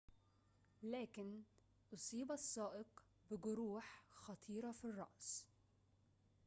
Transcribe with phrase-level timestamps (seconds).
[0.83, 1.41] لكن
[1.93, 5.45] أصيب السائق بجروح خطيرة في الرأس